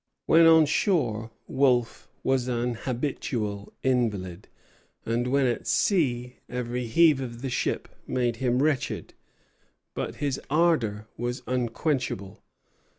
[0.25, 4.47] When on shore Wolfe was an habitual invalid,
[5.05, 9.13] and when at sea every heave of the ship made him wretched;
[9.93, 12.41] but his ardor was unquenchable.